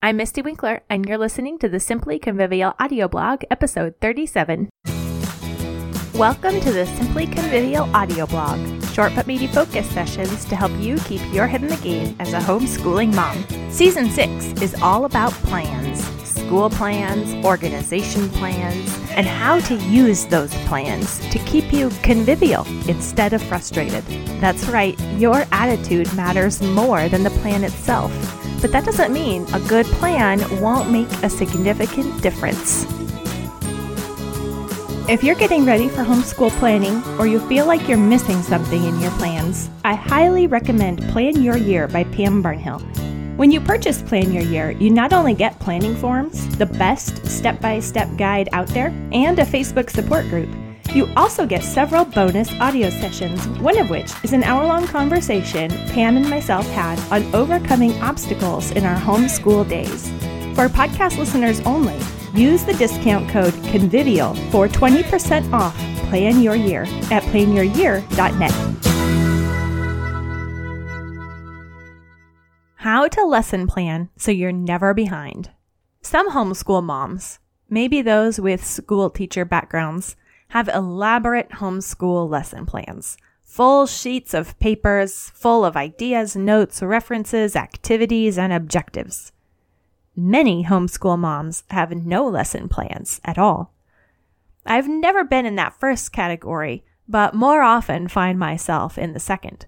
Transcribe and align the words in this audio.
I'm 0.00 0.16
Mystie 0.16 0.44
Winckler, 0.44 0.82
and 0.88 1.06
you're 1.06 1.18
listening 1.18 1.58
to 1.58 1.68
the 1.68 1.80
Simply 1.80 2.20
Convivial 2.20 2.72
audio 2.78 3.08
blog, 3.08 3.42
episode 3.50 3.96
37. 4.00 4.68
Welcome 6.14 6.60
to 6.60 6.72
the 6.72 6.86
Simply 6.96 7.26
Convivial 7.26 7.92
audio 7.96 8.24
blog, 8.26 8.60
short 8.92 9.12
but 9.16 9.26
meaty 9.26 9.48
focus 9.48 9.90
sessions 9.90 10.44
to 10.44 10.54
help 10.54 10.70
you 10.78 10.98
keep 10.98 11.20
your 11.34 11.48
head 11.48 11.62
in 11.62 11.68
the 11.68 11.76
game 11.78 12.14
as 12.20 12.32
a 12.32 12.38
homeschooling 12.38 13.12
mom. 13.12 13.44
Season 13.72 14.08
6 14.08 14.62
is 14.62 14.76
all 14.80 15.04
about 15.04 15.32
plans 15.32 16.06
school 16.22 16.70
plans, 16.70 17.44
organization 17.44 18.28
plans, 18.30 18.97
and 19.10 19.26
how 19.26 19.60
to 19.60 19.74
use 19.74 20.26
those 20.26 20.54
plans 20.66 21.18
to 21.30 21.38
keep 21.40 21.72
you 21.72 21.90
convivial 22.02 22.66
instead 22.88 23.32
of 23.32 23.42
frustrated. 23.42 24.04
That's 24.40 24.66
right, 24.66 24.98
your 25.16 25.44
attitude 25.52 26.12
matters 26.14 26.60
more 26.62 27.08
than 27.08 27.22
the 27.22 27.30
plan 27.30 27.64
itself. 27.64 28.12
But 28.60 28.72
that 28.72 28.84
doesn't 28.84 29.12
mean 29.12 29.46
a 29.52 29.60
good 29.60 29.86
plan 29.86 30.40
won't 30.60 30.90
make 30.90 31.10
a 31.22 31.30
significant 31.30 32.22
difference. 32.22 32.86
If 35.08 35.24
you're 35.24 35.36
getting 35.36 35.64
ready 35.64 35.88
for 35.88 36.04
homeschool 36.04 36.50
planning 36.58 37.02
or 37.18 37.26
you 37.26 37.40
feel 37.48 37.66
like 37.66 37.88
you're 37.88 37.96
missing 37.96 38.42
something 38.42 38.84
in 38.84 39.00
your 39.00 39.10
plans, 39.12 39.70
I 39.84 39.94
highly 39.94 40.46
recommend 40.46 41.02
Plan 41.08 41.42
Your 41.42 41.56
Year 41.56 41.88
by 41.88 42.04
Pam 42.04 42.42
Barnhill. 42.42 42.97
When 43.38 43.52
you 43.52 43.60
purchase 43.60 44.02
Plan 44.02 44.32
Your 44.32 44.42
Year, 44.42 44.72
you 44.72 44.90
not 44.90 45.12
only 45.12 45.32
get 45.32 45.60
planning 45.60 45.94
forms, 45.94 46.48
the 46.56 46.66
best 46.66 47.24
step 47.24 47.60
by 47.60 47.78
step 47.78 48.08
guide 48.16 48.48
out 48.52 48.66
there, 48.66 48.88
and 49.12 49.38
a 49.38 49.44
Facebook 49.44 49.90
support 49.90 50.28
group, 50.28 50.48
you 50.92 51.08
also 51.16 51.46
get 51.46 51.62
several 51.62 52.04
bonus 52.04 52.52
audio 52.54 52.90
sessions, 52.90 53.46
one 53.60 53.78
of 53.78 53.90
which 53.90 54.10
is 54.24 54.32
an 54.32 54.42
hour 54.42 54.66
long 54.66 54.88
conversation 54.88 55.70
Pam 55.90 56.16
and 56.16 56.28
myself 56.28 56.66
had 56.70 56.98
on 57.12 57.32
overcoming 57.32 57.92
obstacles 58.02 58.72
in 58.72 58.84
our 58.84 58.98
homeschool 58.98 59.68
days. 59.68 60.08
For 60.56 60.68
podcast 60.68 61.16
listeners 61.16 61.60
only, 61.60 61.96
use 62.34 62.64
the 62.64 62.74
discount 62.74 63.30
code 63.30 63.54
CONVIVIAL 63.70 64.34
for 64.50 64.66
20% 64.66 65.52
off 65.52 65.76
Plan 66.10 66.42
Your 66.42 66.56
Year 66.56 66.82
at 67.12 67.22
planyouryear.net. 67.22 68.87
How 72.82 73.08
to 73.08 73.24
lesson 73.24 73.66
plan 73.66 74.08
so 74.16 74.30
you're 74.30 74.52
never 74.52 74.94
behind. 74.94 75.50
Some 76.00 76.30
homeschool 76.30 76.80
moms, 76.80 77.40
maybe 77.68 78.02
those 78.02 78.38
with 78.38 78.64
school 78.64 79.10
teacher 79.10 79.44
backgrounds, 79.44 80.14
have 80.50 80.68
elaborate 80.68 81.50
homeschool 81.50 82.30
lesson 82.30 82.66
plans. 82.66 83.16
Full 83.42 83.88
sheets 83.88 84.32
of 84.32 84.56
papers 84.60 85.32
full 85.34 85.64
of 85.64 85.76
ideas, 85.76 86.36
notes, 86.36 86.80
references, 86.80 87.56
activities, 87.56 88.38
and 88.38 88.52
objectives. 88.52 89.32
Many 90.14 90.62
homeschool 90.62 91.18
moms 91.18 91.64
have 91.70 91.90
no 91.90 92.28
lesson 92.28 92.68
plans 92.68 93.20
at 93.24 93.38
all. 93.38 93.72
I've 94.64 94.86
never 94.86 95.24
been 95.24 95.46
in 95.46 95.56
that 95.56 95.80
first 95.80 96.12
category, 96.12 96.84
but 97.08 97.34
more 97.34 97.62
often 97.62 98.06
find 98.06 98.38
myself 98.38 98.96
in 98.96 99.14
the 99.14 99.20
second. 99.20 99.66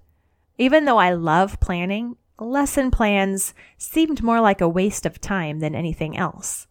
Even 0.58 0.84
though 0.84 0.98
I 0.98 1.12
love 1.12 1.58
planning 1.58 2.14
lesson 2.41 2.91
plans 2.91 3.55
seemed 3.78 4.22
more 4.22 4.41
like 4.41 4.60
a 4.60 4.69
waste 4.69 5.06
of 5.06 5.20
time 5.20 5.60
than 5.60 5.74
anything 5.74 6.16
else. 6.16 6.66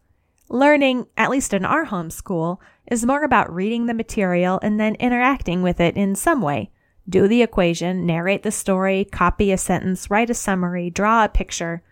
Learning, 0.48 1.06
at 1.16 1.30
least 1.30 1.54
in 1.54 1.64
our 1.64 1.86
homeschool, 1.86 2.58
is 2.90 3.06
more 3.06 3.22
about 3.22 3.54
reading 3.54 3.86
the 3.86 3.94
material 3.94 4.58
and 4.62 4.80
then 4.80 4.96
interacting 4.96 5.62
with 5.62 5.80
it 5.80 5.96
in 5.96 6.14
some 6.16 6.42
way. 6.42 6.70
Do 7.08 7.28
the 7.28 7.42
equation, 7.42 8.04
narrate 8.04 8.42
the 8.42 8.50
story, 8.50 9.04
copy 9.04 9.52
a 9.52 9.58
sentence, 9.58 10.10
write 10.10 10.30
a 10.30 10.34
summary, 10.34 10.90
draw 10.90 11.24
a 11.24 11.28
picture. 11.28 11.82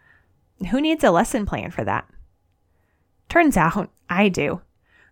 Who 0.70 0.80
needs 0.80 1.04
a 1.04 1.10
lesson 1.10 1.46
plan 1.46 1.70
for 1.70 1.84
that? 1.84 2.08
Turns 3.28 3.56
out 3.56 3.90
I 4.10 4.28
do. 4.28 4.60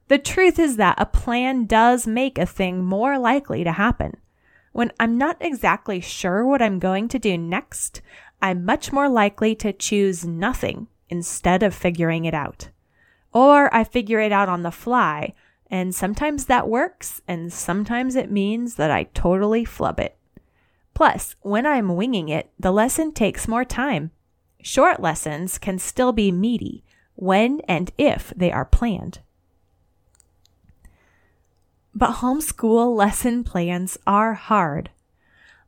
The 0.08 0.18
truth 0.18 0.58
is 0.58 0.76
that 0.76 1.00
a 1.00 1.06
plan 1.06 1.66
does 1.66 2.06
make 2.06 2.38
a 2.38 2.46
thing 2.46 2.84
more 2.84 3.18
likely 3.18 3.64
to 3.64 3.72
happen. 3.72 4.16
When 4.72 4.92
I'm 5.00 5.18
not 5.18 5.36
exactly 5.40 6.00
sure 6.00 6.44
what 6.44 6.62
I'm 6.62 6.78
going 6.78 7.08
to 7.08 7.18
do 7.18 7.38
next, 7.38 8.02
I'm 8.46 8.64
much 8.64 8.92
more 8.92 9.08
likely 9.08 9.56
to 9.56 9.72
choose 9.72 10.24
nothing 10.24 10.86
instead 11.08 11.64
of 11.64 11.74
figuring 11.74 12.26
it 12.26 12.34
out. 12.34 12.68
Or 13.32 13.74
I 13.74 13.82
figure 13.82 14.20
it 14.20 14.30
out 14.30 14.48
on 14.48 14.62
the 14.62 14.70
fly, 14.70 15.34
and 15.68 15.92
sometimes 15.92 16.44
that 16.44 16.68
works, 16.68 17.20
and 17.26 17.52
sometimes 17.52 18.14
it 18.14 18.30
means 18.30 18.76
that 18.76 18.92
I 18.92 19.08
totally 19.14 19.64
flub 19.64 19.98
it. 19.98 20.16
Plus, 20.94 21.34
when 21.40 21.66
I'm 21.66 21.96
winging 21.96 22.28
it, 22.28 22.52
the 22.56 22.70
lesson 22.70 23.10
takes 23.10 23.48
more 23.48 23.64
time. 23.64 24.12
Short 24.62 25.00
lessons 25.00 25.58
can 25.58 25.80
still 25.80 26.12
be 26.12 26.30
meaty 26.30 26.84
when 27.16 27.60
and 27.66 27.90
if 27.98 28.32
they 28.36 28.52
are 28.52 28.64
planned. 28.64 29.18
But 31.92 32.18
homeschool 32.18 32.94
lesson 32.94 33.42
plans 33.42 33.98
are 34.06 34.34
hard. 34.34 34.90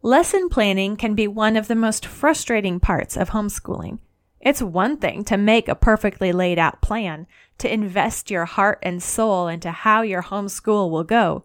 Lesson 0.08 0.48
planning 0.48 0.96
can 0.96 1.14
be 1.14 1.28
one 1.28 1.54
of 1.54 1.68
the 1.68 1.74
most 1.74 2.06
frustrating 2.06 2.80
parts 2.80 3.14
of 3.14 3.28
homeschooling. 3.28 3.98
It's 4.40 4.62
one 4.62 4.96
thing 4.96 5.22
to 5.24 5.36
make 5.36 5.68
a 5.68 5.74
perfectly 5.74 6.32
laid 6.32 6.58
out 6.58 6.80
plan, 6.80 7.26
to 7.58 7.70
invest 7.70 8.30
your 8.30 8.46
heart 8.46 8.78
and 8.82 9.02
soul 9.02 9.48
into 9.48 9.70
how 9.70 10.00
your 10.00 10.22
homeschool 10.22 10.90
will 10.90 11.04
go, 11.04 11.44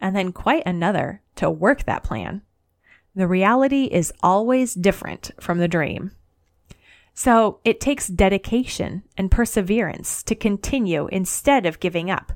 and 0.00 0.16
then 0.16 0.32
quite 0.32 0.64
another 0.66 1.22
to 1.36 1.48
work 1.48 1.84
that 1.84 2.02
plan. 2.02 2.42
The 3.14 3.28
reality 3.28 3.84
is 3.84 4.12
always 4.24 4.74
different 4.74 5.30
from 5.38 5.58
the 5.58 5.68
dream. 5.68 6.10
So 7.14 7.60
it 7.64 7.80
takes 7.80 8.08
dedication 8.08 9.04
and 9.16 9.30
perseverance 9.30 10.24
to 10.24 10.34
continue 10.34 11.06
instead 11.12 11.64
of 11.64 11.78
giving 11.78 12.10
up. 12.10 12.32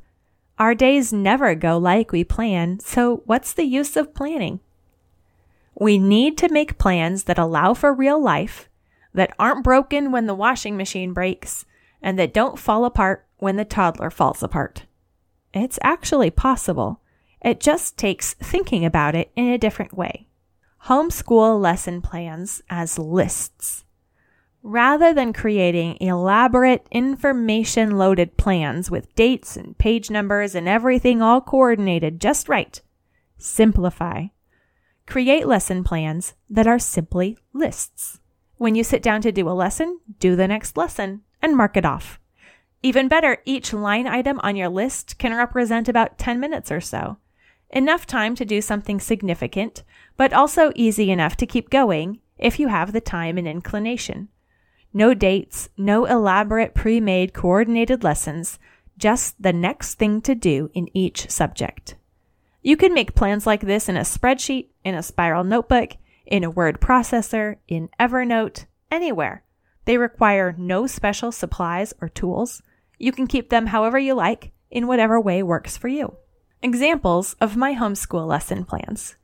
Our 0.56 0.76
days 0.76 1.12
never 1.12 1.56
go 1.56 1.78
like 1.78 2.12
we 2.12 2.22
plan, 2.22 2.78
so 2.78 3.22
what's 3.26 3.52
the 3.52 3.64
use 3.64 3.96
of 3.96 4.14
planning? 4.14 4.60
We 5.74 5.98
need 5.98 6.38
to 6.38 6.52
make 6.52 6.78
plans 6.78 7.24
that 7.24 7.38
allow 7.38 7.74
for 7.74 7.92
real 7.92 8.22
life, 8.22 8.68
that 9.12 9.34
aren't 9.38 9.64
broken 9.64 10.12
when 10.12 10.26
the 10.26 10.34
washing 10.34 10.76
machine 10.76 11.12
breaks, 11.12 11.64
and 12.00 12.18
that 12.18 12.34
don't 12.34 12.58
fall 12.58 12.84
apart 12.84 13.26
when 13.38 13.56
the 13.56 13.64
toddler 13.64 14.10
falls 14.10 14.42
apart. 14.42 14.84
It's 15.52 15.78
actually 15.82 16.30
possible. 16.30 17.00
It 17.40 17.60
just 17.60 17.96
takes 17.96 18.34
thinking 18.34 18.84
about 18.84 19.14
it 19.14 19.30
in 19.36 19.48
a 19.48 19.58
different 19.58 19.96
way. 19.96 20.28
Homeschool 20.84 21.60
lesson 21.60 22.02
plans 22.02 22.62
as 22.68 22.98
lists. 22.98 23.84
Rather 24.62 25.12
than 25.12 25.32
creating 25.32 25.98
elaborate 26.00 26.86
information 26.90 27.98
loaded 27.98 28.36
plans 28.36 28.90
with 28.90 29.14
dates 29.14 29.56
and 29.56 29.76
page 29.76 30.10
numbers 30.10 30.54
and 30.54 30.68
everything 30.68 31.20
all 31.20 31.40
coordinated 31.40 32.20
just 32.20 32.48
right, 32.48 32.80
simplify 33.36 34.26
Create 35.06 35.46
lesson 35.46 35.84
plans 35.84 36.34
that 36.48 36.66
are 36.66 36.78
simply 36.78 37.36
lists. 37.52 38.20
When 38.56 38.74
you 38.74 38.82
sit 38.82 39.02
down 39.02 39.20
to 39.22 39.32
do 39.32 39.48
a 39.48 39.52
lesson, 39.52 40.00
do 40.18 40.34
the 40.34 40.48
next 40.48 40.76
lesson 40.76 41.22
and 41.42 41.56
mark 41.56 41.76
it 41.76 41.84
off. 41.84 42.18
Even 42.82 43.08
better, 43.08 43.38
each 43.44 43.72
line 43.72 44.06
item 44.06 44.40
on 44.40 44.56
your 44.56 44.68
list 44.68 45.18
can 45.18 45.34
represent 45.34 45.88
about 45.88 46.18
10 46.18 46.40
minutes 46.40 46.70
or 46.70 46.80
so. 46.80 47.18
Enough 47.70 48.06
time 48.06 48.34
to 48.36 48.44
do 48.44 48.60
something 48.60 49.00
significant, 49.00 49.82
but 50.16 50.32
also 50.32 50.72
easy 50.74 51.10
enough 51.10 51.36
to 51.36 51.46
keep 51.46 51.70
going 51.70 52.20
if 52.38 52.60
you 52.60 52.68
have 52.68 52.92
the 52.92 53.00
time 53.00 53.38
and 53.38 53.48
inclination. 53.48 54.28
No 54.92 55.12
dates, 55.12 55.68
no 55.76 56.04
elaborate 56.04 56.74
pre 56.74 57.00
made 57.00 57.34
coordinated 57.34 58.04
lessons, 58.04 58.58
just 58.96 59.42
the 59.42 59.52
next 59.52 59.94
thing 59.94 60.20
to 60.22 60.34
do 60.34 60.70
in 60.72 60.88
each 60.96 61.28
subject. 61.30 61.96
You 62.62 62.76
can 62.76 62.94
make 62.94 63.14
plans 63.14 63.46
like 63.46 63.62
this 63.62 63.88
in 63.88 63.96
a 63.96 64.00
spreadsheet, 64.00 64.68
in 64.84 64.94
a 64.94 65.02
spiral 65.02 65.44
notebook, 65.44 65.96
in 66.26 66.44
a 66.44 66.50
word 66.50 66.80
processor, 66.80 67.56
in 67.66 67.88
Evernote, 67.98 68.66
anywhere. 68.90 69.44
They 69.84 69.98
require 69.98 70.54
no 70.56 70.86
special 70.86 71.32
supplies 71.32 71.92
or 72.00 72.08
tools. 72.08 72.62
You 72.98 73.12
can 73.12 73.26
keep 73.26 73.50
them 73.50 73.66
however 73.66 73.98
you 73.98 74.14
like, 74.14 74.52
in 74.70 74.86
whatever 74.86 75.20
way 75.20 75.42
works 75.42 75.76
for 75.76 75.88
you. 75.88 76.16
Examples 76.62 77.34
of 77.40 77.56
my 77.56 77.74
homeschool 77.74 78.26
lesson 78.26 78.64
plans. 78.64 79.16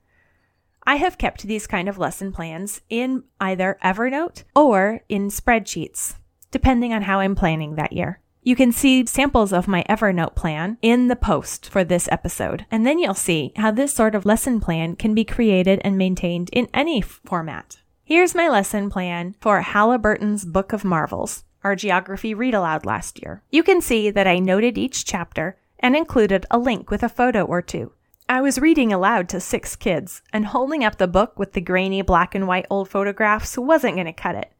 I 0.86 0.96
have 0.96 1.18
kept 1.18 1.42
these 1.42 1.66
kind 1.66 1.88
of 1.88 1.98
lesson 1.98 2.32
plans 2.32 2.80
in 2.88 3.24
either 3.40 3.78
Evernote 3.82 4.44
or 4.54 5.00
in 5.08 5.28
spreadsheets, 5.28 6.16
depending 6.50 6.92
on 6.92 7.02
how 7.02 7.20
I'm 7.20 7.34
planning 7.34 7.76
that 7.76 7.92
year. 7.92 8.20
You 8.42 8.56
can 8.56 8.72
see 8.72 9.04
samples 9.04 9.52
of 9.52 9.68
my 9.68 9.84
Evernote 9.86 10.34
plan 10.34 10.78
in 10.80 11.08
the 11.08 11.16
post 11.16 11.68
for 11.68 11.84
this 11.84 12.08
episode, 12.10 12.64
and 12.70 12.86
then 12.86 12.98
you'll 12.98 13.12
see 13.12 13.52
how 13.56 13.70
this 13.70 13.92
sort 13.92 14.14
of 14.14 14.24
lesson 14.24 14.60
plan 14.60 14.96
can 14.96 15.14
be 15.14 15.26
created 15.26 15.78
and 15.84 15.98
maintained 15.98 16.48
in 16.50 16.66
any 16.72 17.02
format. 17.02 17.82
Here's 18.02 18.34
my 18.34 18.48
lesson 18.48 18.88
plan 18.88 19.36
for 19.40 19.60
Halliburton's 19.60 20.46
Book 20.46 20.72
of 20.72 20.84
Marvels, 20.84 21.44
our 21.62 21.76
geography 21.76 22.32
read 22.32 22.54
aloud 22.54 22.86
last 22.86 23.20
year. 23.20 23.42
You 23.50 23.62
can 23.62 23.82
see 23.82 24.10
that 24.10 24.26
I 24.26 24.38
noted 24.38 24.78
each 24.78 25.04
chapter 25.04 25.58
and 25.78 25.94
included 25.94 26.46
a 26.50 26.58
link 26.58 26.90
with 26.90 27.02
a 27.02 27.10
photo 27.10 27.44
or 27.44 27.60
two. 27.60 27.92
I 28.26 28.40
was 28.40 28.58
reading 28.58 28.90
aloud 28.90 29.28
to 29.30 29.40
six 29.40 29.76
kids, 29.76 30.22
and 30.32 30.46
holding 30.46 30.82
up 30.82 30.96
the 30.96 31.06
book 31.06 31.38
with 31.38 31.52
the 31.52 31.60
grainy 31.60 32.00
black 32.00 32.34
and 32.34 32.48
white 32.48 32.66
old 32.70 32.88
photographs 32.88 33.58
wasn't 33.58 33.96
going 33.96 34.06
to 34.06 34.14
cut 34.14 34.34
it. 34.34 34.50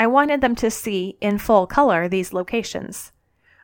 I 0.00 0.08
wanted 0.08 0.40
them 0.40 0.56
to 0.56 0.70
see 0.70 1.16
in 1.20 1.38
full 1.38 1.68
color 1.68 2.08
these 2.08 2.32
locations. 2.32 3.12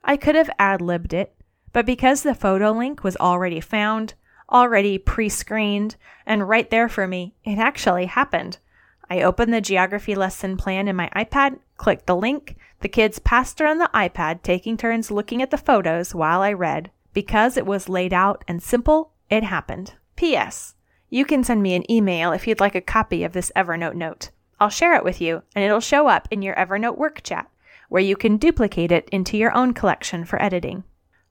I 0.08 0.16
could 0.16 0.36
have 0.36 0.50
ad 0.56 0.80
libbed 0.80 1.12
it, 1.12 1.34
but 1.72 1.84
because 1.84 2.22
the 2.22 2.34
photo 2.34 2.70
link 2.70 3.02
was 3.02 3.16
already 3.16 3.60
found, 3.60 4.14
already 4.48 4.98
pre 4.98 5.28
screened, 5.28 5.96
and 6.24 6.48
right 6.48 6.70
there 6.70 6.88
for 6.88 7.08
me, 7.08 7.34
it 7.44 7.58
actually 7.58 8.06
happened. 8.06 8.58
I 9.10 9.22
opened 9.22 9.52
the 9.52 9.60
geography 9.60 10.14
lesson 10.14 10.56
plan 10.56 10.86
in 10.86 10.94
my 10.94 11.10
iPad, 11.14 11.58
clicked 11.76 12.06
the 12.06 12.14
link. 12.14 12.56
The 12.80 12.88
kids 12.88 13.18
passed 13.18 13.60
around 13.60 13.78
the 13.78 13.90
iPad, 13.92 14.42
taking 14.42 14.76
turns 14.76 15.10
looking 15.10 15.42
at 15.42 15.50
the 15.50 15.58
photos 15.58 16.14
while 16.14 16.40
I 16.40 16.52
read. 16.52 16.92
Because 17.12 17.56
it 17.56 17.66
was 17.66 17.88
laid 17.88 18.12
out 18.12 18.44
and 18.46 18.62
simple, 18.62 19.12
it 19.28 19.42
happened. 19.42 19.94
P.S. 20.14 20.74
You 21.10 21.24
can 21.24 21.42
send 21.42 21.62
me 21.62 21.74
an 21.74 21.90
email 21.90 22.30
if 22.30 22.46
you'd 22.46 22.60
like 22.60 22.74
a 22.74 22.80
copy 22.80 23.24
of 23.24 23.32
this 23.32 23.50
Evernote 23.56 23.94
note. 23.94 24.30
I'll 24.60 24.70
share 24.70 24.94
it 24.94 25.04
with 25.04 25.20
you, 25.20 25.42
and 25.54 25.64
it'll 25.64 25.80
show 25.80 26.08
up 26.08 26.28
in 26.30 26.42
your 26.42 26.54
Evernote 26.54 26.96
work 26.96 27.22
chat, 27.22 27.50
where 27.88 28.02
you 28.02 28.16
can 28.16 28.36
duplicate 28.36 28.92
it 28.92 29.08
into 29.10 29.36
your 29.36 29.54
own 29.56 29.72
collection 29.72 30.24
for 30.24 30.40
editing. 30.42 30.84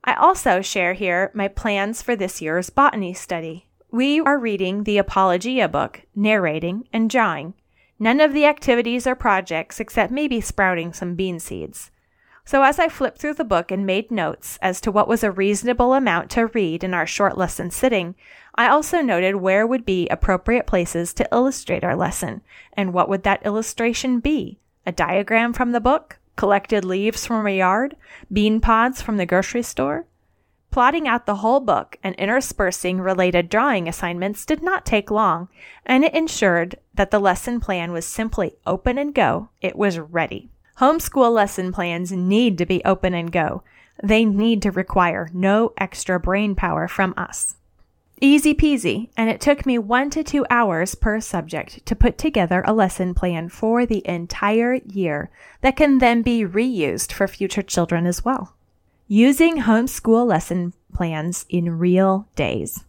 I 0.04 0.14
also 0.14 0.62
share 0.62 0.94
here 0.94 1.30
my 1.34 1.48
plans 1.48 2.02
for 2.02 2.14
this 2.14 2.40
year's 2.40 2.70
botany 2.70 3.12
study. 3.12 3.66
We 3.90 4.20
are 4.20 4.38
reading 4.38 4.84
the 4.84 4.98
Apologia 4.98 5.68
book, 5.68 6.02
narrating 6.14 6.88
and 6.92 7.10
drawing. 7.10 7.54
None 7.98 8.20
of 8.20 8.32
the 8.32 8.44
activities 8.44 9.06
or 9.06 9.14
projects 9.14 9.80
except 9.80 10.12
maybe 10.12 10.40
sprouting 10.40 10.92
some 10.92 11.14
bean 11.14 11.40
seeds. 11.40 11.90
So 12.44 12.62
as 12.62 12.78
I 12.78 12.88
flipped 12.88 13.18
through 13.18 13.34
the 13.34 13.44
book 13.44 13.72
and 13.72 13.84
made 13.84 14.12
notes 14.12 14.56
as 14.62 14.80
to 14.82 14.92
what 14.92 15.08
was 15.08 15.24
a 15.24 15.32
reasonable 15.32 15.94
amount 15.94 16.30
to 16.30 16.46
read 16.46 16.84
in 16.84 16.94
our 16.94 17.06
short 17.06 17.36
lesson 17.36 17.72
sitting, 17.72 18.14
I 18.54 18.68
also 18.68 19.00
noted 19.00 19.36
where 19.36 19.66
would 19.66 19.84
be 19.84 20.06
appropriate 20.08 20.66
places 20.66 21.12
to 21.14 21.28
illustrate 21.32 21.82
our 21.82 21.96
lesson, 21.96 22.42
and 22.72 22.92
what 22.92 23.08
would 23.08 23.24
that 23.24 23.44
illustration 23.44 24.20
be? 24.20 24.60
A 24.86 24.92
diagram 24.92 25.52
from 25.52 25.72
the 25.72 25.80
book? 25.80 26.20
Collected 26.36 26.84
leaves 26.84 27.26
from 27.26 27.46
a 27.46 27.56
yard? 27.56 27.96
Bean 28.30 28.60
pods 28.60 29.00
from 29.00 29.16
the 29.16 29.26
grocery 29.26 29.62
store? 29.62 30.06
Plotting 30.70 31.08
out 31.08 31.24
the 31.24 31.36
whole 31.36 31.60
book 31.60 31.96
and 32.02 32.14
interspersing 32.16 33.00
related 33.00 33.48
drawing 33.48 33.88
assignments 33.88 34.44
did 34.44 34.62
not 34.62 34.84
take 34.84 35.10
long, 35.10 35.48
and 35.86 36.04
it 36.04 36.12
ensured 36.14 36.76
that 36.94 37.10
the 37.10 37.18
lesson 37.18 37.60
plan 37.60 37.92
was 37.92 38.04
simply 38.04 38.56
open 38.66 38.98
and 38.98 39.14
go. 39.14 39.48
It 39.62 39.76
was 39.76 39.98
ready. 39.98 40.50
Homeschool 40.78 41.32
lesson 41.32 41.72
plans 41.72 42.12
need 42.12 42.58
to 42.58 42.66
be 42.66 42.84
open 42.84 43.14
and 43.14 43.32
go. 43.32 43.62
They 44.02 44.26
need 44.26 44.60
to 44.62 44.70
require 44.70 45.30
no 45.32 45.72
extra 45.78 46.20
brain 46.20 46.54
power 46.54 46.86
from 46.86 47.14
us. 47.16 47.56
Easy 48.20 48.54
peasy, 48.54 49.10
and 49.16 49.28
it 49.28 49.40
took 49.40 49.66
me 49.66 49.78
one 49.78 50.08
to 50.10 50.24
two 50.24 50.46
hours 50.48 50.94
per 50.94 51.20
subject 51.20 51.84
to 51.84 51.94
put 51.94 52.16
together 52.16 52.62
a 52.64 52.72
lesson 52.72 53.12
plan 53.12 53.48
for 53.48 53.84
the 53.84 54.06
entire 54.08 54.74
year 54.74 55.30
that 55.60 55.76
can 55.76 55.98
then 55.98 56.22
be 56.22 56.42
reused 56.44 57.12
for 57.12 57.28
future 57.28 57.62
children 57.62 58.06
as 58.06 58.24
well 58.24 58.56
using 59.08 59.58
homeschool 59.58 60.26
lesson 60.26 60.74
plans 60.92 61.46
in 61.48 61.78
real 61.78 62.26
days. 62.34 62.84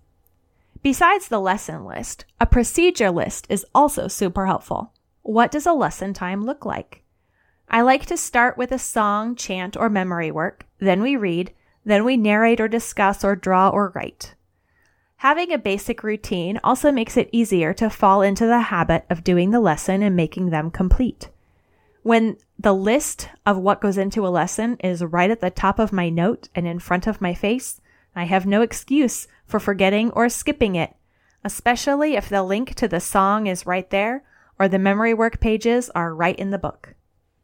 Besides 0.81 1.27
the 1.27 1.39
lesson 1.39 1.85
list, 1.85 2.25
a 2.39 2.45
procedure 2.45 3.11
list 3.11 3.45
is 3.49 3.65
also 3.75 4.07
super 4.07 4.45
helpful. 4.47 4.93
What 5.21 5.51
does 5.51 5.65
a 5.65 5.73
lesson 5.73 6.13
time 6.13 6.43
look 6.43 6.65
like? 6.65 7.03
I 7.69 7.81
like 7.81 8.05
to 8.07 8.17
start 8.17 8.57
with 8.57 8.71
a 8.71 8.79
song, 8.79 9.35
chant, 9.35 9.75
or 9.75 9.89
memory 9.89 10.31
work, 10.31 10.65
then 10.79 11.01
we 11.01 11.15
read, 11.15 11.51
then 11.83 12.05
we 12.05 12.17
narrate 12.17 12.61
or 12.61 12.67
discuss 12.67 13.23
or 13.23 13.35
draw 13.35 13.69
or 13.69 13.91
write. 13.93 14.33
Having 15.21 15.51
a 15.51 15.57
basic 15.57 16.03
routine 16.03 16.59
also 16.63 16.91
makes 16.91 17.17
it 17.17 17.29
easier 17.31 17.73
to 17.73 17.89
fall 17.89 18.21
into 18.21 18.45
the 18.45 18.59
habit 18.59 19.03
of 19.09 19.23
doing 19.23 19.49
the 19.49 19.59
lesson 19.59 20.03
and 20.03 20.15
making 20.15 20.51
them 20.51 20.69
complete. 20.69 21.29
When 22.03 22.37
the 22.59 22.73
list 22.73 23.29
of 23.43 23.57
what 23.57 23.81
goes 23.81 23.97
into 23.97 24.27
a 24.27 24.29
lesson 24.29 24.77
is 24.77 25.03
right 25.03 25.31
at 25.31 25.41
the 25.41 25.49
top 25.49 25.79
of 25.79 25.91
my 25.91 26.09
note 26.09 26.49
and 26.53 26.67
in 26.67 26.77
front 26.77 27.07
of 27.07 27.19
my 27.19 27.33
face, 27.33 27.81
I 28.15 28.25
have 28.25 28.45
no 28.45 28.61
excuse 28.61 29.27
for 29.45 29.59
forgetting 29.59 30.11
or 30.11 30.29
skipping 30.29 30.75
it, 30.75 30.95
especially 31.43 32.15
if 32.15 32.29
the 32.29 32.43
link 32.43 32.75
to 32.75 32.87
the 32.87 32.99
song 32.99 33.47
is 33.47 33.65
right 33.65 33.89
there 33.89 34.23
or 34.59 34.67
the 34.67 34.79
memory 34.79 35.15
work 35.15 35.39
pages 35.39 35.89
are 35.91 36.13
right 36.13 36.37
in 36.37 36.51
the 36.51 36.57
book. 36.59 36.93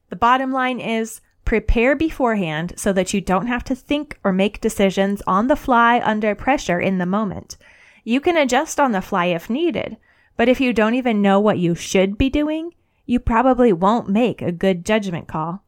The 0.10 0.16
bottom 0.16 0.52
line 0.52 0.80
is 0.80 1.22
prepare 1.46 1.96
beforehand 1.96 2.74
so 2.78 2.94
that 2.94 3.14
you 3.14 3.22
don't 3.22 3.48
have 3.48 3.64
to 3.66 3.76
think 3.76 4.18
or 4.24 4.32
make 4.32 4.62
decisions 4.62 5.22
on 5.28 5.48
the 5.48 5.56
fly 5.56 6.00
under 6.04 6.34
pressure 6.36 6.80
in 6.80 6.98
the 6.98 7.06
moment. 7.06 7.58
You 8.04 8.20
can 8.20 8.38
adjust 8.38 8.80
on 8.80 8.92
the 8.92 9.02
fly 9.02 9.26
if 9.26 9.50
needed, 9.50 9.98
but 10.38 10.50
if 10.50 10.60
you 10.60 10.74
don't 10.74 10.96
even 10.96 11.22
know 11.22 11.40
what 11.40 11.60
you 11.60 11.76
should 11.76 12.18
be 12.18 12.30
doing, 12.30 12.74
you 13.06 13.20
probably 13.20 13.74
won't 13.74 14.10
make 14.10 14.42
a 14.42 14.52
good 14.52 14.86
judgment 14.86 15.28
call. 15.28 15.64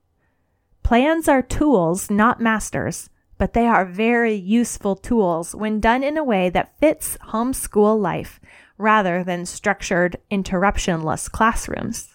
Plans 0.83 1.27
are 1.27 1.41
tools, 1.41 2.09
not 2.09 2.39
masters, 2.39 3.09
but 3.37 3.53
they 3.53 3.65
are 3.65 3.85
very 3.85 4.33
useful 4.33 4.95
tools 4.95 5.53
when 5.53 5.79
done 5.79 6.03
in 6.03 6.17
a 6.17 6.23
way 6.23 6.49
that 6.49 6.79
fits 6.79 7.17
homeschool 7.29 7.99
life 7.99 8.39
rather 8.77 9.23
than 9.23 9.45
structured, 9.45 10.17
interruptionless 10.31 11.31
classrooms. 11.31 12.14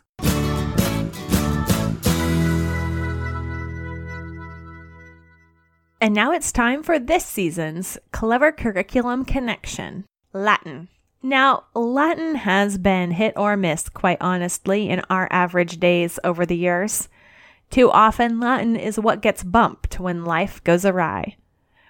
And 6.03 6.15
now 6.15 6.33
it's 6.33 6.51
time 6.51 6.83
for 6.83 6.99
this 6.99 7.27
season's 7.27 7.99
Clever 8.11 8.53
Curriculum 8.53 9.27
Connection 9.27 10.07
Latin. 10.33 10.89
Now, 11.23 11.65
Latin 11.75 12.37
has 12.37 12.79
been 12.79 13.11
hit 13.11 13.35
or 13.37 13.55
miss, 13.55 13.91
quite 13.91 14.17
honestly, 14.19 14.89
in 14.89 15.03
our 15.11 15.29
average 15.31 15.79
days 15.79 16.19
over 16.25 16.47
the 16.47 16.57
years. 16.57 17.11
Too 17.69 17.91
often, 17.91 18.41
Latin 18.41 18.77
is 18.77 18.99
what 18.99 19.21
gets 19.21 19.45
bumped 19.45 20.01
when 20.01 20.25
life 20.25 20.65
goes 20.65 20.87
awry. 20.87 21.37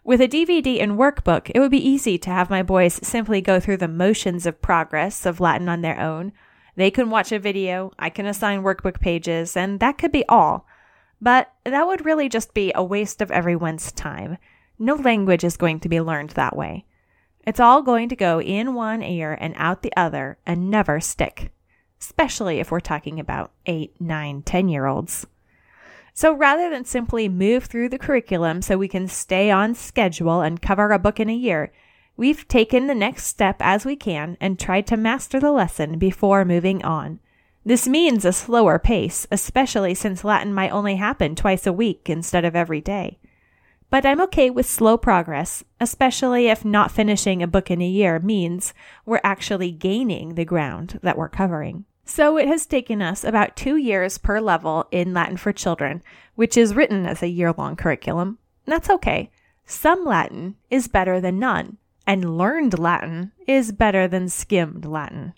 With 0.02 0.20
a 0.20 0.26
DVD 0.26 0.82
and 0.82 0.98
workbook, 0.98 1.52
it 1.54 1.60
would 1.60 1.70
be 1.70 1.88
easy 1.88 2.18
to 2.18 2.30
have 2.30 2.50
my 2.50 2.64
boys 2.64 2.98
simply 3.06 3.40
go 3.40 3.60
through 3.60 3.76
the 3.76 3.86
motions 3.86 4.44
of 4.44 4.60
progress 4.60 5.24
of 5.24 5.38
Latin 5.38 5.68
on 5.68 5.82
their 5.82 6.00
own. 6.00 6.32
They 6.74 6.90
can 6.90 7.10
watch 7.10 7.30
a 7.30 7.38
video, 7.38 7.92
I 7.96 8.10
can 8.10 8.26
assign 8.26 8.64
workbook 8.64 8.98
pages, 8.98 9.56
and 9.56 9.78
that 9.78 9.98
could 9.98 10.10
be 10.10 10.24
all. 10.28 10.66
But 11.20 11.52
that 11.64 11.87
would 11.87 12.05
really 12.05 12.28
just 12.28 12.55
be 12.55 12.72
a 12.75 12.84
waste 12.84 13.20
of 13.20 13.31
everyone's 13.31 13.93
time. 13.93 14.38
No 14.78 14.94
language 14.94 15.44
is 15.44 15.56
going 15.56 15.81
to 15.81 15.88
be 15.88 16.00
learned 16.00 16.31
that 16.31 16.56
way. 16.56 16.87
It's 17.46 17.61
all 17.61 17.82
going 17.82 18.08
to 18.11 18.17
go 18.17 18.40
in 18.40 18.75
one 18.75 19.02
ear 19.02 19.37
and 19.40 19.55
out 19.56 19.82
the 19.82 19.93
other 19.96 20.38
and 20.46 20.70
never 20.70 21.00
stick, 21.00 21.52
especially 22.00 22.61
if 22.61 22.70
we're 22.70 22.81
talking 22.81 23.19
about 23.19 23.52
eight, 23.67 23.94
nine, 24.00 24.43
ten 24.43 24.69
year 24.69 24.87
olds. 24.87 25.26
So 26.12 26.32
rather 26.34 26.69
than 26.69 26.84
simply 26.84 27.28
move 27.28 27.64
through 27.64 27.88
the 27.90 27.99
curriculum 27.99 28.62
so 28.62 28.77
we 28.77 28.89
can 28.89 29.08
stay 29.08 29.50
on 29.50 29.74
schedule 29.74 30.41
and 30.41 30.60
cover 30.60 30.91
a 30.91 30.98
book 30.98 31.20
in 31.20 31.31
a 31.31 31.34
year, 31.34 31.72
we've 32.17 32.46
taken 32.48 32.86
the 32.86 32.94
next 32.94 33.27
step 33.27 33.56
as 33.60 33.84
we 33.84 33.96
can 33.96 34.36
and 34.41 34.58
tried 34.58 34.86
to 34.89 34.96
master 34.96 35.41
the 35.41 35.53
lesson 35.53 35.98
before 35.98 36.44
moving 36.44 36.84
on. 36.84 37.20
This 37.64 37.86
means 37.86 38.24
a 38.24 38.32
slower 38.32 38.79
pace, 38.79 39.26
especially 39.31 39.94
since 39.94 40.24
Latin 40.24 40.55
might 40.55 40.72
only 40.72 40.96
happen 40.96 41.34
twice 41.34 41.67
a 41.67 41.72
week 41.72 42.08
instead 42.08 42.44
of 42.44 42.56
every 42.56 42.81
day. 42.81 43.19
But 43.90 44.06
I'm 44.06 44.20
okay 44.22 44.50
with 44.50 44.67
slow 44.67 44.96
progress, 44.96 45.64
especially 45.81 46.46
if 46.48 46.64
not 46.64 46.93
finishing 46.93 47.43
a 47.43 47.48
book 47.48 47.70
in 47.70 47.82
a 47.82 47.88
year 47.88 48.19
means 48.19 48.72
we're 49.05 49.20
actually 49.24 49.72
gaining 49.72 50.36
the 50.36 50.44
ground 50.44 51.00
that 51.02 51.19
we're 51.19 51.29
covering. 51.29 51.84
So 52.05 52.38
it 52.38 52.48
has 52.48 52.67
taken 52.67 53.02
us 53.02 53.24
about 53.24 53.56
two 53.56 53.76
years 53.76 54.17
per 54.17 54.40
level 54.40 54.86
in 54.90 55.12
Latin 55.12 55.36
for 55.36 55.52
Children, 55.52 56.02
which 56.36 56.56
is 56.56 56.74
written 56.74 57.05
as 57.05 57.22
a 57.22 57.29
year 57.29 57.52
long 57.52 57.76
curriculum. 57.76 58.38
That's 58.64 58.90
okay. 58.90 59.31
Some 59.67 60.05
Latin 60.05 60.56
is 60.70 60.88
better 60.88 61.20
than 61.20 61.38
none, 61.38 61.76
and 62.06 62.38
learned 62.38 62.79
Latin 62.79 63.32
is 63.46 63.70
better 63.70 64.08
than 64.08 64.29
skimmed 64.29 64.84
Latin. 64.84 65.34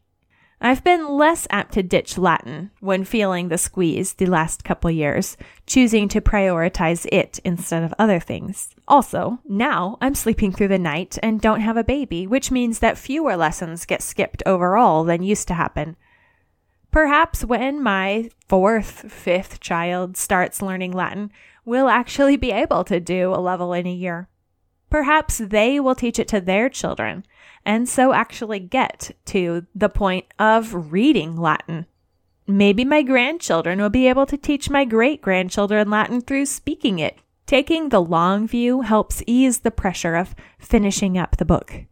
I've 0.64 0.84
been 0.84 1.16
less 1.18 1.48
apt 1.50 1.74
to 1.74 1.82
ditch 1.82 2.16
Latin 2.16 2.70
when 2.78 3.02
feeling 3.02 3.48
the 3.48 3.58
squeeze 3.58 4.12
the 4.12 4.26
last 4.26 4.62
couple 4.62 4.92
years, 4.92 5.36
choosing 5.66 6.06
to 6.10 6.20
prioritize 6.20 7.04
it 7.10 7.40
instead 7.44 7.82
of 7.82 7.92
other 7.98 8.20
things. 8.20 8.70
Also, 8.86 9.40
now 9.48 9.98
I'm 10.00 10.14
sleeping 10.14 10.52
through 10.52 10.68
the 10.68 10.78
night 10.78 11.18
and 11.20 11.40
don't 11.40 11.62
have 11.62 11.76
a 11.76 11.82
baby, 11.82 12.28
which 12.28 12.52
means 12.52 12.78
that 12.78 12.96
fewer 12.96 13.36
lessons 13.36 13.84
get 13.84 14.02
skipped 14.02 14.40
overall 14.46 15.02
than 15.02 15.24
used 15.24 15.48
to 15.48 15.54
happen. 15.54 15.96
Perhaps 16.92 17.44
when 17.44 17.82
my 17.82 18.30
fourth, 18.48 19.10
fifth 19.10 19.58
child 19.58 20.16
starts 20.16 20.62
learning 20.62 20.92
Latin, 20.92 21.32
we'll 21.64 21.88
actually 21.88 22.36
be 22.36 22.52
able 22.52 22.84
to 22.84 23.00
do 23.00 23.34
a 23.34 23.42
level 23.42 23.72
in 23.72 23.88
a 23.88 23.92
year. 23.92 24.28
Perhaps 24.92 25.38
they 25.38 25.80
will 25.80 25.94
teach 25.94 26.18
it 26.18 26.28
to 26.28 26.38
their 26.38 26.68
children 26.68 27.24
and 27.64 27.88
so 27.88 28.12
actually 28.12 28.58
get 28.60 29.12
to 29.24 29.66
the 29.74 29.88
point 29.88 30.26
of 30.38 30.92
reading 30.92 31.34
Latin. 31.34 31.86
Maybe 32.46 32.84
my 32.84 33.00
grandchildren 33.00 33.80
will 33.80 33.88
be 33.88 34.06
able 34.06 34.26
to 34.26 34.36
teach 34.36 34.68
my 34.68 34.84
great 34.84 35.22
grandchildren 35.22 35.88
Latin 35.88 36.20
through 36.20 36.44
speaking 36.44 36.98
it. 36.98 37.18
Taking 37.46 37.88
the 37.88 38.02
long 38.02 38.46
view 38.46 38.82
helps 38.82 39.22
ease 39.26 39.60
the 39.60 39.70
pressure 39.70 40.14
of 40.14 40.34
finishing 40.58 41.16
up 41.16 41.38
the 41.38 41.46
book. 41.46 41.86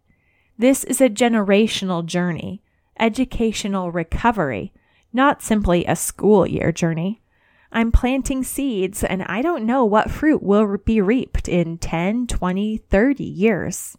This 0.58 0.84
is 0.84 1.00
a 1.00 1.08
generational 1.08 2.04
journey, 2.04 2.62
educational 2.98 3.90
recovery, 3.90 4.74
not 5.10 5.40
simply 5.40 5.86
a 5.86 5.96
school 5.96 6.46
year 6.46 6.70
journey. 6.70 7.22
I'm 7.72 7.92
planting 7.92 8.42
seeds 8.42 9.04
and 9.04 9.22
I 9.22 9.42
don't 9.42 9.64
know 9.64 9.84
what 9.84 10.10
fruit 10.10 10.42
will 10.42 10.76
be 10.78 11.00
reaped 11.00 11.48
in 11.48 11.78
10, 11.78 12.26
20, 12.26 12.78
30 12.78 13.24
years. 13.24 13.96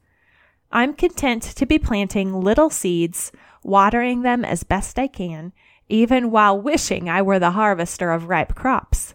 I'm 0.71 0.93
content 0.93 1.43
to 1.43 1.65
be 1.65 1.79
planting 1.79 2.33
little 2.33 2.69
seeds, 2.69 3.31
watering 3.63 4.21
them 4.21 4.43
as 4.43 4.63
best 4.63 4.97
I 4.99 5.07
can, 5.07 5.53
even 5.89 6.31
while 6.31 6.59
wishing 6.59 7.09
I 7.09 7.21
were 7.21 7.39
the 7.39 7.51
harvester 7.51 8.11
of 8.11 8.29
ripe 8.29 8.55
crops. 8.55 9.13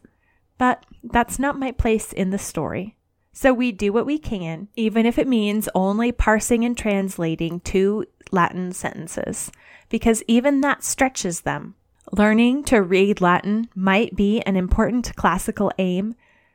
But 0.59 0.85
that's 1.03 1.39
not 1.39 1.59
my 1.59 1.73
place 1.73 2.13
in 2.13 2.31
the 2.31 2.39
story. 2.39 2.97
So 3.33 3.53
we 3.53 3.73
do 3.73 3.93
what 3.93 4.07
we 4.07 4.19
can, 4.19 4.69
even 4.77 5.05
if 5.05 5.19
it 5.19 5.29
means 5.29 5.69
only 5.75 6.13
parsing 6.13 6.65
and 6.65 6.77
translating 6.77 7.61
two 7.61 8.07
Latin 8.33 8.73
sentences, 8.73 9.53
because 9.91 10.23
even 10.27 10.63
that 10.63 10.83
stretches 10.83 11.43
them. 11.43 11.75
Learning 12.13 12.63
to 12.65 12.83
read 12.83 13.21
Latin 13.21 13.69
might 13.75 14.15
be 14.15 14.41
an 14.43 14.57
important 14.57 15.15
classical 15.17 15.73
aim, 15.77 16.15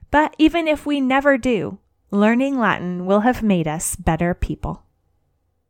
but 0.10 0.34
even 0.38 0.68
if 0.68 0.86
we 0.86 1.02
never 1.02 1.38
do, 1.38 1.78
learning 2.10 2.58
Latin 2.58 3.06
will 3.06 3.22
have 3.22 3.44
made 3.44 3.68
us 3.68 3.96
better 3.98 4.34
people. 4.34 4.84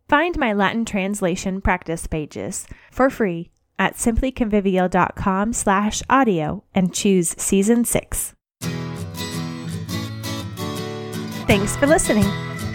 Find 0.08 0.38
my 0.38 0.54
Latin 0.54 0.86
translation 0.86 1.62
practice 1.62 2.06
pages 2.06 2.68
for 2.92 3.10
free 3.10 3.50
at 3.80 3.96
simplyconvivial.com 3.96 5.54
slash 5.54 6.04
audio 6.10 6.64
and 6.76 6.94
choose 6.94 7.34
season 7.42 7.84
six. 7.84 8.36
Thanks 11.48 11.76
for 11.76 11.88
listening. 11.88 12.26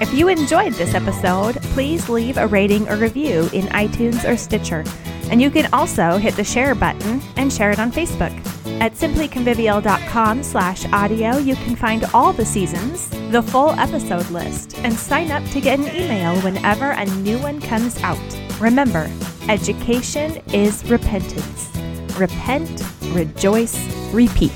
If 0.01 0.13
you 0.13 0.29
enjoyed 0.29 0.73
this 0.73 0.95
episode, 0.95 1.63
please 1.73 2.09
leave 2.09 2.37
a 2.37 2.49
rating 2.49 2.89
or 2.89 2.97
review 2.97 3.49
in 3.53 3.67
iTunes 3.67 4.29
or 4.29 4.37
Stitcher. 4.37 4.85
And 5.31 5.43
you 5.43 5.51
can 5.51 5.69
also 5.73 6.19
hit 6.19 6.37
the 6.37 6.45
share 6.45 6.75
button 6.75 7.21
and 7.37 7.53
share 7.53 7.71
it 7.71 7.79
on 7.79 7.91
Facebook. 7.91 8.33
At 8.81 8.93
simplyconvivial.com 8.93 10.43
slash 10.43 10.85
audio, 10.93 11.39
you 11.39 11.57
can 11.57 11.77
find 11.77 12.05
all 12.13 12.33
the 12.33 12.45
seasons, 12.45 13.09
the 13.31 13.43
full 13.43 13.71
episode 13.71 14.29
list, 14.31 14.77
and 14.79 14.93
sign 14.93 15.31
up 15.31 15.45
to 15.51 15.61
get 15.61 15.79
an 15.79 15.87
email 15.97 16.39
whenever 16.43 16.91
a 16.91 17.07
new 17.07 17.39
one 17.39 17.61
comes 17.61 18.01
out. 18.03 18.19
Remember, 18.61 19.11
education 19.49 20.43
is 20.53 20.85
repentance. 20.91 21.71
Repent, 22.19 22.83
rejoice, 23.13 23.77
repeat. 24.13 24.53